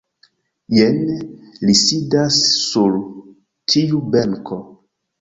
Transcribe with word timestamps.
Jen 0.77 0.97
li 1.69 1.77
sidas 1.83 2.41
sur 2.65 2.99
tiu 3.75 4.05
benko. 4.19 4.63